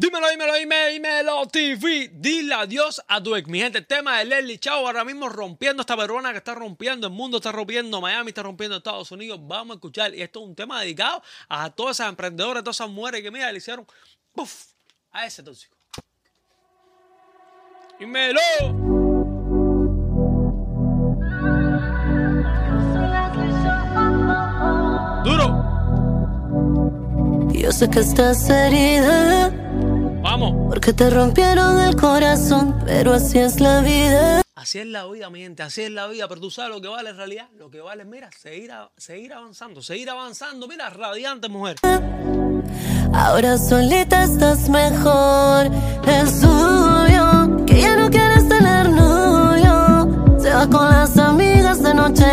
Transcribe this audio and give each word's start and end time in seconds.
Dímelo, 0.00 0.30
dímelo, 0.30 0.54
dímelo, 0.54 0.88
dímelo, 0.92 1.46
TV. 1.46 2.08
Dile 2.10 2.54
adiós 2.54 3.02
a 3.06 3.22
tu 3.22 3.36
ex. 3.36 3.46
Mi 3.46 3.60
gente, 3.60 3.76
el 3.76 3.86
tema 3.86 4.18
de 4.18 4.24
Leslie 4.24 4.58
Chao 4.58 4.86
ahora 4.86 5.04
mismo 5.04 5.28
rompiendo 5.28 5.82
esta 5.82 5.94
peruana 5.94 6.32
que 6.32 6.38
está 6.38 6.54
rompiendo, 6.54 7.06
el 7.08 7.12
mundo 7.12 7.36
está 7.36 7.52
rompiendo, 7.52 8.00
Miami 8.00 8.30
está 8.30 8.42
rompiendo 8.42 8.78
Estados 8.78 9.12
Unidos. 9.12 9.38
Vamos 9.42 9.74
a 9.74 9.76
escuchar. 9.76 10.14
Y 10.14 10.22
esto 10.22 10.40
es 10.40 10.46
un 10.46 10.54
tema 10.54 10.80
dedicado 10.80 11.22
a 11.50 11.68
todas 11.68 11.98
esas 11.98 12.08
emprendedoras, 12.08 12.64
todas 12.64 12.76
esas 12.76 12.88
mujeres 12.88 13.20
que, 13.20 13.30
mira, 13.30 13.52
le 13.52 13.58
hicieron 13.58 13.86
puff 14.32 14.72
a 15.12 15.26
ese 15.26 15.42
tóxico. 15.42 15.76
Dímelo. 17.98 18.40
Duro. 25.24 25.60
Yo 27.52 27.70
sé 27.70 27.90
que 27.90 28.00
estás 28.00 28.48
herida 28.48 29.60
Vamos. 30.30 30.54
porque 30.68 30.92
te 30.92 31.10
rompieron 31.10 31.80
el 31.80 31.96
corazón, 31.96 32.80
pero 32.86 33.12
así 33.14 33.38
es 33.38 33.60
la 33.60 33.80
vida. 33.80 34.42
Así 34.54 34.78
es 34.78 34.86
la 34.86 35.04
vida, 35.06 35.28
mi 35.30 35.40
gente, 35.40 35.62
así 35.64 35.82
es 35.82 35.90
la 35.90 36.06
vida, 36.06 36.28
pero 36.28 36.40
tú 36.40 36.50
sabes 36.50 36.70
lo 36.74 36.80
que 36.80 36.86
vale 36.88 37.10
en 37.10 37.16
realidad. 37.16 37.48
Lo 37.58 37.68
que 37.70 37.80
vale, 37.80 38.04
mira, 38.04 38.28
seguir, 38.38 38.70
a- 38.70 38.90
seguir 38.96 39.32
avanzando, 39.32 39.82
seguir 39.82 40.08
avanzando. 40.10 40.68
Mira, 40.68 40.88
radiante 40.90 41.48
mujer. 41.48 41.76
Ahora 43.12 43.58
solita 43.58 44.22
estás 44.24 44.68
mejor. 44.68 45.66
Es 46.06 46.40
tuyo 46.40 47.64
que 47.66 47.80
ya 47.80 47.96
no 47.96 48.08
quieres 48.10 48.48
tener 48.48 48.88
novio. 48.90 50.38
Se 50.38 50.50
va 50.52 50.68
con 50.68 50.88
las 50.88 51.16
amigas 51.18 51.82
de 51.82 51.92
noche 51.94 52.24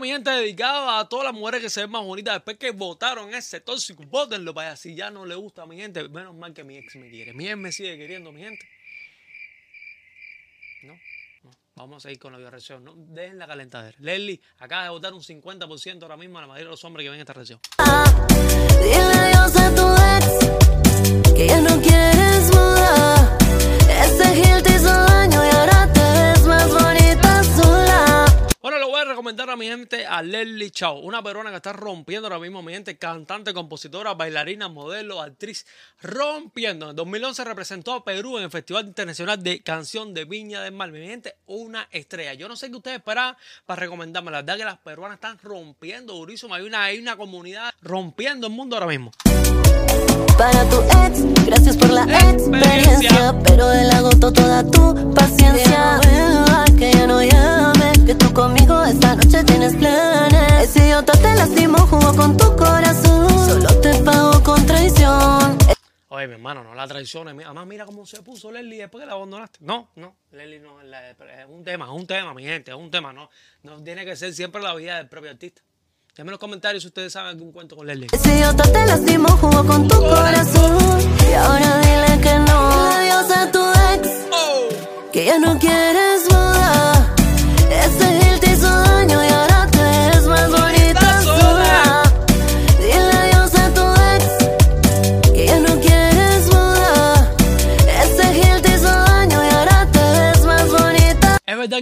mi 0.00 0.08
gente, 0.08 0.30
dedicado 0.30 0.90
a 0.90 1.08
todas 1.08 1.26
las 1.26 1.34
mujeres 1.34 1.60
que 1.60 1.70
se 1.70 1.82
ven 1.82 1.90
más 1.90 2.02
bonitas 2.02 2.34
después 2.34 2.56
que 2.56 2.70
votaron 2.70 3.32
ese 3.34 3.60
tóxico, 3.60 4.02
votenlo 4.06 4.54
para 4.54 4.68
allá. 4.68 4.76
Si 4.76 4.94
ya 4.94 5.10
no 5.10 5.26
le 5.26 5.34
gusta 5.34 5.62
a 5.62 5.66
mi 5.66 5.76
gente, 5.76 6.08
menos 6.08 6.34
mal 6.34 6.54
que 6.54 6.64
mi 6.64 6.76
ex 6.76 6.96
me 6.96 7.10
quiere. 7.10 7.32
Mi 7.34 7.46
ex 7.46 7.56
me 7.56 7.70
sigue 7.70 7.96
queriendo, 7.96 8.32
mi 8.32 8.42
gente. 8.42 8.68
No, 10.82 10.94
no. 11.42 11.50
Vamos 11.76 11.98
a 11.98 12.00
seguir 12.08 12.18
con 12.18 12.32
la 12.32 12.38
violación. 12.38 12.84
No, 12.84 12.94
dejen 12.96 13.38
la 13.38 13.46
calentadera. 13.46 13.96
Leslie 14.00 14.40
acaba 14.58 14.84
de 14.84 14.90
votar 14.90 15.12
un 15.12 15.22
50% 15.22 16.02
ahora 16.02 16.16
mismo 16.16 16.38
a 16.38 16.42
la 16.42 16.46
mayoría 16.48 16.66
de 16.66 16.70
los 16.70 16.84
hombres 16.84 17.04
que 17.04 17.10
ven 17.10 17.20
esta 17.20 17.32
reacción. 17.32 17.60
Voy 29.44 29.54
a 29.54 29.56
mi 29.56 29.66
gente 29.66 30.06
a 30.06 30.22
Leslie 30.22 30.70
Chao, 30.70 30.98
una 30.98 31.22
peruana 31.22 31.50
que 31.50 31.56
está 31.56 31.72
rompiendo 31.72 32.26
ahora 32.26 32.38
mismo, 32.38 32.62
mi 32.62 32.72
gente, 32.72 32.98
cantante, 32.98 33.54
compositora, 33.54 34.14
bailarina, 34.14 34.68
modelo, 34.68 35.22
actriz, 35.22 35.66
rompiendo. 36.02 36.90
En 36.90 36.96
2011 36.96 37.44
representó 37.44 37.94
a 37.94 38.04
Perú 38.04 38.36
en 38.38 38.44
el 38.44 38.50
Festival 38.50 38.86
Internacional 38.86 39.42
de 39.42 39.62
Canción 39.62 40.12
de 40.12 40.24
Viña 40.24 40.62
del 40.62 40.72
Mar. 40.74 40.92
Mi 40.92 41.06
gente, 41.06 41.36
una 41.46 41.88
estrella. 41.90 42.34
Yo 42.34 42.48
no 42.48 42.56
sé 42.56 42.70
qué 42.70 42.76
ustedes 42.76 42.98
esperaban 42.98 43.36
para 43.64 43.80
recomendarme. 43.80 44.30
La 44.30 44.38
verdad 44.42 44.58
que 44.58 44.64
las 44.64 44.78
peruanas 44.78 45.16
están 45.16 45.38
rompiendo 45.38 46.14
durísimo. 46.14 46.54
Hay 46.54 46.62
una, 46.64 46.84
hay 46.84 46.98
una 46.98 47.16
comunidad 47.16 47.72
rompiendo 47.80 48.46
el 48.46 48.52
mundo 48.52 48.76
ahora 48.76 48.88
mismo. 48.88 49.12
Para 50.36 50.68
tu 50.68 50.80
ex, 51.06 51.44
gracias 51.46 51.76
por 51.76 51.90
la 51.90 52.02
Experiencia. 52.02 53.08
experiencia. 53.10 53.38
Pero 53.44 53.72
él 53.72 53.90
agotó 53.90 54.32
toda 54.32 54.64
tu 54.70 55.14
paciencia. 55.14 56.00
Vuelva, 56.02 56.64
que 56.78 56.92
ya 56.92 57.06
no 57.06 57.22
llame. 57.22 57.39
Esta 58.90 59.14
noche 59.16 59.44
tienes 59.44 59.74
planes. 59.76 60.52
Ese 60.62 60.86
idiota 60.86 61.12
te 61.12 61.34
lastimó, 61.34 61.78
jugó 61.86 62.14
con 62.16 62.36
tu 62.36 62.56
corazón. 62.56 63.28
Solo 63.48 63.80
te 63.80 63.94
pagó 64.02 64.42
con 64.42 64.64
traición. 64.66 65.58
Oye, 66.08 66.26
mi 66.26 66.34
hermano, 66.34 66.64
no 66.64 66.74
la 66.74 66.88
traiciones. 66.88 67.34
Además, 67.44 67.66
mira 67.66 67.86
cómo 67.86 68.04
se 68.04 68.20
puso 68.22 68.50
Leslie 68.50 68.78
después 68.80 69.02
que 69.02 69.06
la 69.06 69.12
abandonaste. 69.14 69.58
No, 69.62 69.88
no, 69.94 70.16
Leslie 70.32 70.58
no. 70.58 70.80
es 70.80 70.88
la- 70.88 71.10
Es 71.10 71.16
un 71.48 71.62
tema, 71.64 71.84
es 71.86 71.90
un 71.92 72.06
tema, 72.06 72.34
mi 72.34 72.42
gente, 72.44 72.72
es 72.72 72.76
un 72.76 72.90
tema. 72.90 73.12
No, 73.12 73.30
no 73.62 73.82
tiene 73.82 74.04
que 74.04 74.16
ser 74.16 74.32
siempre 74.34 74.60
la 74.60 74.74
vida 74.74 74.96
del 74.96 75.08
propio 75.08 75.30
artista. 75.30 75.62
Déjenme 76.10 76.30
en 76.30 76.32
los 76.32 76.40
comentarios 76.40 76.82
si 76.82 76.88
ustedes 76.88 77.12
saben 77.12 77.30
algún 77.30 77.52
cuento 77.52 77.76
con 77.76 77.86
Leslie. 77.86 78.08
Ese 78.12 78.34
idiota 78.36 78.64
te 78.64 78.86
lastimó, 78.86 79.28
jugó 79.36 79.64
con 79.64 79.86
tu 79.86 79.96
corazón. 80.00 80.78
Y 81.30 81.32
ahora 81.34 81.78
dile 81.78 82.20
que 82.20 82.38
no. 82.40 82.70
Adiós 82.90 83.30
a 83.30 83.50
tu 83.52 83.60
ex. 83.94 84.10
que 85.12 85.24
ya 85.26 85.38
no 85.38 85.58
quieres 85.58 85.99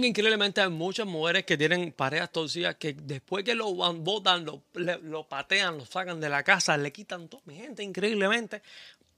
increíblemente 0.09 0.61
hay 0.61 0.69
muchas 0.69 1.07
mujeres 1.07 1.45
que 1.45 1.57
tienen 1.57 1.91
parejas 1.91 2.31
tóxicas 2.31 2.75
que 2.75 2.93
después 2.93 3.43
que 3.43 3.55
lo 3.55 3.73
botan, 3.73 4.45
lo, 4.45 4.61
lo 4.73 5.27
patean, 5.27 5.77
lo 5.77 5.85
sacan 5.85 6.19
de 6.19 6.29
la 6.29 6.43
casa, 6.43 6.77
le 6.77 6.91
quitan 6.91 7.27
todo. 7.27 7.41
Mi 7.45 7.55
gente, 7.55 7.83
increíblemente, 7.83 8.61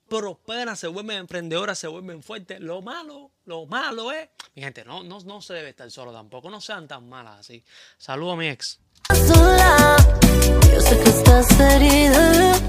prosperan, 0.07 0.75
se 0.75 0.87
vuelven 0.87 1.17
emprendedoras, 1.17 1.79
se 1.79 1.87
vuelven 1.87 2.21
fuertes. 2.21 2.59
Lo 2.59 2.81
malo, 2.81 3.31
lo 3.45 3.65
malo 3.65 4.11
es, 4.11 4.29
mi 4.55 4.61
gente, 4.61 4.83
no, 4.83 5.03
no, 5.03 5.19
no 5.21 5.41
se 5.41 5.53
debe 5.53 5.69
estar 5.69 5.89
solo 5.89 6.11
tampoco, 6.11 6.49
no 6.49 6.59
sean 6.59 6.87
tan 6.87 7.07
malas 7.07 7.39
así. 7.39 7.63
Saludo 7.97 8.33
a 8.33 8.35
mi 8.35 8.49
ex. 8.49 8.79
Yo 9.09 10.81
sé 10.81 10.99
que 10.99 11.09
estás 11.09 11.59
herida. 11.59 12.59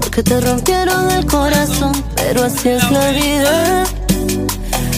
Porque 0.00 0.22
te 0.22 0.40
rompieron 0.40 1.10
el 1.10 1.26
corazón, 1.26 1.92
pero 2.16 2.44
así 2.44 2.68
es 2.68 2.90
la 2.90 3.10
vida. 3.10 4.01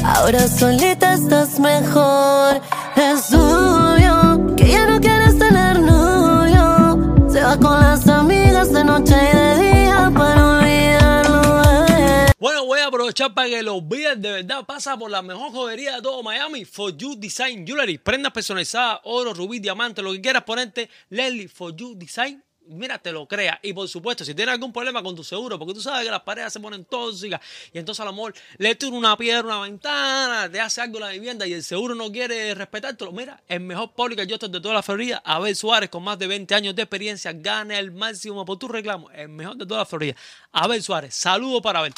Ahora 0.04 0.46
solita 0.48 1.14
estás 1.14 1.58
mejor. 1.58 2.60
Es 2.94 3.28
tuyo 3.28 4.54
que 4.54 4.68
ya 4.68 4.86
no 4.86 5.00
quieres 5.00 5.38
tener 5.38 5.80
novio. 5.80 7.30
Se 7.30 7.42
va 7.42 7.58
con 7.58 7.80
las 7.80 8.06
amigas 8.06 8.70
de 8.70 8.84
noche 8.84 9.14
y 9.14 9.36
de 9.36 9.62
día 9.62 10.12
para 10.14 10.58
olvidarlo. 10.58 11.62
él. 11.88 12.32
Bueno, 12.38 12.66
voy 12.66 12.80
a 12.80 12.86
aprovechar 12.88 13.32
para 13.32 13.48
que 13.48 13.62
los 13.62 13.88
vean 13.88 14.20
de 14.20 14.30
verdad. 14.30 14.64
Pasa 14.66 14.94
por 14.96 15.10
la 15.10 15.22
mejor 15.22 15.50
joyería 15.52 15.96
de 15.96 16.02
todo 16.02 16.22
Miami. 16.22 16.66
For 16.66 16.94
You 16.94 17.16
Design 17.16 17.66
Jewelry. 17.66 17.96
Prendas 17.96 18.32
personalizadas, 18.32 19.00
oro, 19.04 19.32
rubí, 19.32 19.58
diamante, 19.58 20.02
lo 20.02 20.12
que 20.12 20.20
quieras 20.20 20.44
ponerte. 20.44 20.90
Leslie 21.08 21.48
For 21.48 21.74
You 21.74 21.94
Design. 21.94 22.44
Mira, 22.66 22.98
te 22.98 23.12
lo 23.12 23.26
crea. 23.26 23.58
Y 23.62 23.72
por 23.72 23.88
supuesto, 23.88 24.24
si 24.24 24.34
tienes 24.34 24.54
algún 24.54 24.72
problema 24.72 25.02
con 25.02 25.14
tu 25.14 25.22
seguro, 25.22 25.58
porque 25.58 25.74
tú 25.74 25.80
sabes 25.80 26.04
que 26.04 26.10
las 26.10 26.22
paredes 26.22 26.52
se 26.52 26.60
ponen 26.60 26.84
tóxicas 26.84 27.40
y 27.72 27.78
entonces 27.78 28.00
a 28.00 28.04
lo 28.04 28.12
mejor 28.12 28.34
le 28.58 28.74
tira 28.74 28.92
una 28.92 29.16
piedra 29.16 29.42
una 29.42 29.60
ventana, 29.60 30.50
te 30.50 30.60
hace 30.60 30.80
algo 30.80 30.96
en 30.98 31.04
la 31.04 31.10
vivienda 31.10 31.46
y 31.46 31.52
el 31.52 31.62
seguro 31.62 31.94
no 31.94 32.10
quiere 32.10 32.54
respetártelo. 32.54 33.12
Mira, 33.12 33.42
el 33.48 33.60
mejor 33.60 33.92
public 33.92 34.20
adjuster 34.20 34.50
de 34.50 34.60
toda 34.60 34.74
la 34.74 34.82
Florida, 34.82 35.22
Abel 35.24 35.54
Suárez, 35.54 35.90
con 35.90 36.02
más 36.02 36.18
de 36.18 36.26
20 36.26 36.54
años 36.54 36.74
de 36.74 36.82
experiencia, 36.82 37.32
gana 37.32 37.78
el 37.78 37.92
máximo 37.92 38.44
por 38.44 38.58
tu 38.58 38.68
reclamo. 38.68 39.10
El 39.10 39.28
mejor 39.28 39.56
de 39.56 39.66
toda 39.66 39.80
la 39.80 39.86
Florida. 39.86 40.14
Abel 40.52 40.82
Suárez, 40.82 41.14
saludo 41.14 41.60
para 41.60 41.80
Abel. 41.80 41.92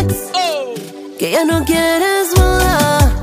Ex. 0.00 0.16
que 1.18 1.30
ya 1.30 1.44
no 1.44 1.64
quieres 1.64 2.28
mudar. 2.36 3.15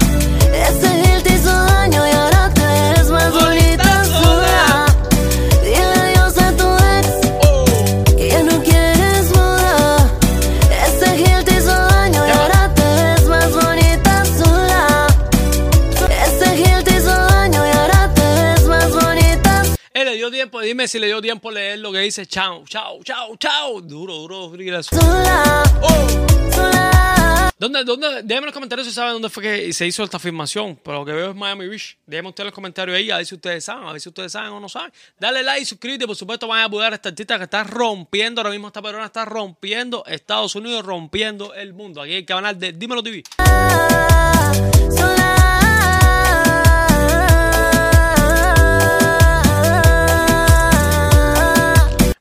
Si 20.88 21.00
le 21.00 21.08
dio 21.08 21.22
tiempo 21.22 21.52
leer 21.52 21.80
lo 21.80 21.92
que 21.92 22.00
dice 22.00 22.26
chao, 22.26 22.64
chao, 22.68 23.00
chao, 23.04 23.36
chao. 23.38 23.82
Duro, 23.82 24.14
duro, 24.16 24.50
duro. 24.50 24.80
eso. 24.80 24.96
sola. 24.96 25.64
Sola. 26.54 27.54
¿Dónde, 27.58 27.84
dónde? 27.86 28.08
Déjenme 28.24 28.40
en 28.40 28.46
los 28.46 28.54
comentarios 28.54 28.88
si 28.88 28.94
saben 28.94 29.14
dónde 29.14 29.30
fue 29.30 29.42
que 29.44 29.74
se 29.74 29.88
hizo 29.88 30.04
esta 30.04 30.20
filmación. 30.20 30.78
Pero 30.84 31.00
lo 31.00 31.06
que 31.06 31.14
veo 31.14 31.30
es 31.30 31.36
Miami 31.36 31.68
Beach. 31.68 31.98
Déjenme 32.06 32.30
ustedes 32.30 32.48
los 32.48 32.54
comentarios 32.54 32.98
ahí 32.98 33.10
a 33.10 33.18
ver 33.18 33.26
si 33.26 33.36
ustedes 33.36 33.64
saben, 33.64 33.88
a 33.88 33.94
ver 33.94 34.02
si 34.02 34.10
ustedes 34.10 34.34
saben 34.34 34.52
o 34.52 34.60
no 34.60 34.68
saben. 34.68 34.92
Dale 35.18 35.44
like, 35.44 35.66
suscríbete, 35.66 36.06
por 36.06 36.16
supuesto 36.16 36.46
van 36.48 36.60
a 36.60 36.64
apoyar 36.66 36.92
a 36.92 36.96
esta 36.96 37.10
artista 37.10 37.38
que 37.38 37.46
está 37.46 37.64
rompiendo, 37.64 38.42
ahora 38.42 38.52
mismo 38.52 38.68
esta 38.68 38.82
persona 38.82 39.06
está 39.06 39.24
rompiendo 39.24 40.04
Estados 40.08 40.56
Unidos, 40.56 40.84
rompiendo 40.86 41.54
el 41.54 41.74
mundo. 41.74 42.02
Aquí 42.02 42.12
en 42.12 42.18
el 42.18 42.26
canal 42.26 42.60
de 42.60 42.74
Dímelo 42.74 43.02
TV. 43.02 43.24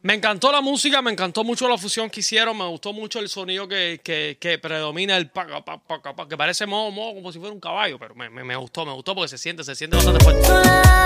Me 0.03 0.15
encantó 0.15 0.51
la 0.51 0.61
música, 0.61 1.01
me 1.01 1.13
encantó 1.13 1.45
mucho 1.45 1.69
la 1.69 1.79
fusión 1.79 2.11
que 2.11 2.21
hicieron, 2.21 2.59
me 2.59 2.67
gustó 2.67 2.93
mucho 2.93 3.21
el 3.21 3.29
sonido 3.29 3.69
que, 3.69 4.01
que, 4.03 4.37
que 4.41 4.59
predomina 4.59 5.17
el 5.17 5.31
pa, 5.31 5.47
pa, 5.65 5.79
pa, 5.79 6.17
pa, 6.17 6.29
que 6.29 6.37
parece 6.37 6.67
modo, 6.67 6.91
modo 6.91 7.15
como 7.15 7.31
si 7.31 7.39
fuera 7.39 7.55
un 7.55 7.61
caballo, 7.61 8.01
pero 8.01 8.13
me, 8.17 8.29
me 8.29 8.57
gustó, 8.57 8.85
me 8.85 8.93
gustó 8.93 9.15
porque 9.15 9.29
se 9.29 9.39
siente, 9.39 9.63
se 9.63 9.77
siente 9.77 9.97
bastante 9.97 10.25
fuerte. 10.25 11.02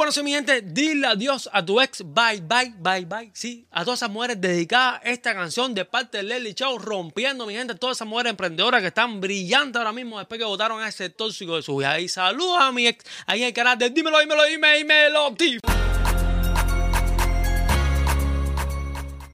Bueno, 0.00 0.12
sí, 0.12 0.22
mi 0.22 0.30
gente, 0.32 0.62
dile 0.62 1.08
adiós 1.08 1.50
a 1.52 1.62
tu 1.62 1.78
ex. 1.78 2.02
Bye, 2.02 2.40
bye, 2.40 2.72
bye, 2.78 3.04
bye. 3.04 3.30
Sí, 3.34 3.66
a 3.70 3.84
todas 3.84 3.98
esas 3.98 4.08
mujeres 4.08 4.40
dedicadas 4.40 5.02
esta 5.04 5.34
canción 5.34 5.74
de 5.74 5.84
parte 5.84 6.16
de 6.16 6.22
Lely 6.22 6.54
Chao, 6.54 6.78
rompiendo, 6.78 7.44
mi 7.44 7.52
gente, 7.52 7.74
todas 7.74 7.98
esas 7.98 8.08
mujeres 8.08 8.30
emprendedoras 8.30 8.80
que 8.80 8.86
están 8.86 9.20
brillantes 9.20 9.76
ahora 9.76 9.92
mismo 9.92 10.18
después 10.18 10.38
que 10.38 10.46
votaron 10.46 10.80
a 10.80 10.88
ese 10.88 11.10
tóxico 11.10 11.56
de 11.56 11.62
su 11.62 11.76
vida. 11.76 12.00
Y 12.00 12.08
saludos 12.08 12.56
a 12.62 12.72
mi 12.72 12.86
ex 12.86 13.04
ahí 13.26 13.42
en 13.42 13.48
el 13.48 13.52
canal 13.52 13.76
de 13.76 13.90
Dímelo, 13.90 14.20
dímelo, 14.20 14.42
dímelo, 14.44 14.78
dímelo, 14.78 15.30
dímelo. 15.32 15.79